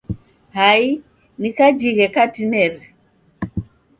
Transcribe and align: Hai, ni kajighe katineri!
Hai, 0.59 0.99
ni 1.37 1.49
kajighe 1.57 2.05
katineri! 2.15 2.81